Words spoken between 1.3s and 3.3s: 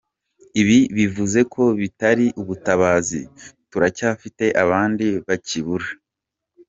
ko bitari ubutabazi,